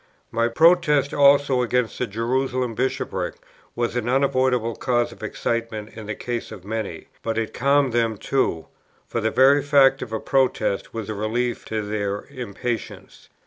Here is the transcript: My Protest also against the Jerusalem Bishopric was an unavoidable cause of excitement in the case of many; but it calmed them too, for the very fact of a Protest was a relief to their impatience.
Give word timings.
My 0.31 0.47
Protest 0.47 1.13
also 1.13 1.61
against 1.61 1.99
the 1.99 2.07
Jerusalem 2.07 2.73
Bishopric 2.73 3.35
was 3.75 3.95
an 3.95 4.09
unavoidable 4.09 4.75
cause 4.75 5.11
of 5.11 5.21
excitement 5.21 5.95
in 5.95 6.07
the 6.07 6.15
case 6.15 6.51
of 6.51 6.65
many; 6.65 7.05
but 7.21 7.37
it 7.37 7.53
calmed 7.53 7.93
them 7.93 8.17
too, 8.17 8.65
for 9.05 9.21
the 9.21 9.29
very 9.29 9.61
fact 9.61 10.01
of 10.01 10.11
a 10.11 10.19
Protest 10.19 10.91
was 10.91 11.07
a 11.07 11.13
relief 11.13 11.65
to 11.65 11.83
their 11.83 12.25
impatience. 12.31 13.29